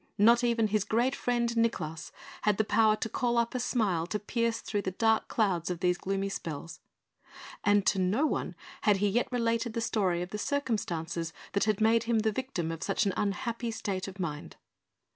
[0.17, 2.11] Not even his greatest friend, Nicklaus,
[2.41, 5.79] had the power to call up a smile to pierce through the dark clouds of
[5.79, 6.79] these gloomy spells;
[7.63, 11.81] and to no one had he yet related the story of the circumstances that had
[11.81, 14.55] made him the victim of such an unhappy state of mind.